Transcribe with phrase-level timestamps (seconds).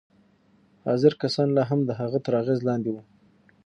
[0.85, 3.01] حاضر کسان لا هم د هغه تر اغېز لاندې وو